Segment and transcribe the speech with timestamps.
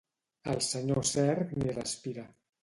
[0.53, 2.27] El senyor Cerc ni respira.